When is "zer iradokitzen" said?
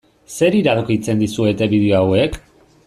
0.37-1.21